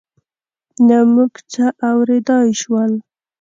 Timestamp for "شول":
2.61-2.93